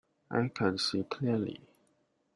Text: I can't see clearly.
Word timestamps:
I 0.31 0.47
can't 0.47 0.81
see 0.81 1.03
clearly. 1.03 1.61